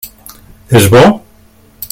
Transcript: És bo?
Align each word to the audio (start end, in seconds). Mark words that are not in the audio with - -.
És 0.79 0.89
bo? 0.95 1.03